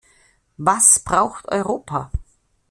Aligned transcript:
Was 0.57 0.97
braucht 0.97 1.47
Europa? 1.51 2.09